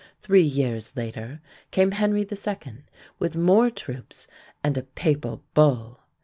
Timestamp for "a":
4.75-4.81